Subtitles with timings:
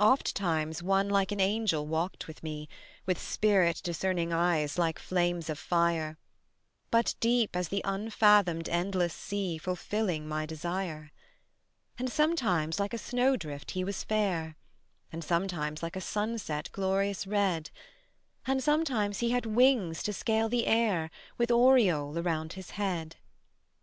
[0.00, 2.70] Ofttimes one like an angel walked with me,
[3.04, 6.16] With spirit discerning eyes like flames of fire,
[6.90, 11.12] But deep as the unfathomed endless sea Fulfilling my desire:
[11.98, 14.56] And sometimes like a snowdrift he was fair,
[15.12, 17.68] And sometimes like a sunset glorious red,
[18.46, 23.16] And sometimes he had wings to scale the air With aureole round his head.